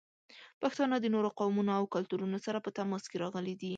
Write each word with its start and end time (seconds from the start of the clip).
پښتانه 0.61 0.95
د 0.99 1.05
نورو 1.15 1.29
قومونو 1.39 1.71
او 1.79 1.83
کلتورونو 1.95 2.37
سره 2.45 2.57
په 2.65 2.69
تماس 2.77 3.03
کې 3.09 3.17
راغلي 3.23 3.55
دي. 3.61 3.69